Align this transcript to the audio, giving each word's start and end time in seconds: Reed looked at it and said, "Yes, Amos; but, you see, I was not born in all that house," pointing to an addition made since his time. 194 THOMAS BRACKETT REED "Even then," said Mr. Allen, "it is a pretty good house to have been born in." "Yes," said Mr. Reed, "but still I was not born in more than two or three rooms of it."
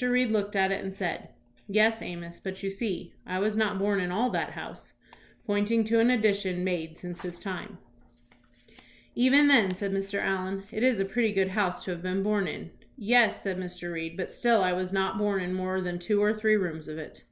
Reed 0.00 0.30
looked 0.30 0.54
at 0.54 0.70
it 0.70 0.84
and 0.84 0.94
said, 0.94 1.30
"Yes, 1.66 2.00
Amos; 2.02 2.38
but, 2.38 2.62
you 2.62 2.70
see, 2.70 3.14
I 3.26 3.40
was 3.40 3.56
not 3.56 3.80
born 3.80 4.00
in 4.00 4.12
all 4.12 4.30
that 4.30 4.52
house," 4.52 4.94
pointing 5.44 5.82
to 5.86 5.98
an 5.98 6.08
addition 6.08 6.62
made 6.62 6.96
since 6.96 7.22
his 7.22 7.36
time. 7.36 7.78
194 9.14 9.18
THOMAS 9.18 9.18
BRACKETT 9.18 9.18
REED 9.18 9.26
"Even 9.26 9.48
then," 9.48 9.74
said 9.74 9.92
Mr. 9.92 10.24
Allen, 10.24 10.62
"it 10.70 10.84
is 10.84 11.00
a 11.00 11.04
pretty 11.04 11.32
good 11.32 11.48
house 11.48 11.82
to 11.82 11.90
have 11.90 12.02
been 12.04 12.22
born 12.22 12.46
in." 12.46 12.70
"Yes," 12.96 13.42
said 13.42 13.58
Mr. 13.58 13.92
Reed, 13.92 14.16
"but 14.16 14.30
still 14.30 14.62
I 14.62 14.72
was 14.72 14.92
not 14.92 15.18
born 15.18 15.42
in 15.42 15.52
more 15.52 15.80
than 15.80 15.98
two 15.98 16.22
or 16.22 16.32
three 16.32 16.54
rooms 16.56 16.86
of 16.86 16.96
it." 16.98 17.24